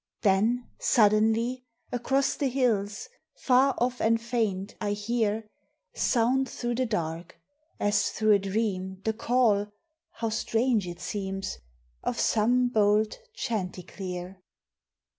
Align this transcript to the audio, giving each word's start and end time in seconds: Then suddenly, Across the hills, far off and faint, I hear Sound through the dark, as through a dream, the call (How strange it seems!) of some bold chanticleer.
Then 0.23 0.67
suddenly, 0.79 1.63
Across 1.91 2.37
the 2.37 2.47
hills, 2.47 3.07
far 3.35 3.75
off 3.77 4.01
and 4.01 4.19
faint, 4.19 4.73
I 4.81 4.93
hear 4.93 5.45
Sound 5.93 6.49
through 6.49 6.73
the 6.73 6.87
dark, 6.87 7.39
as 7.79 8.09
through 8.09 8.31
a 8.31 8.39
dream, 8.39 8.99
the 9.03 9.13
call 9.13 9.67
(How 10.13 10.29
strange 10.29 10.87
it 10.87 10.99
seems!) 10.99 11.59
of 12.03 12.19
some 12.19 12.67
bold 12.69 13.19
chanticleer. 13.35 14.41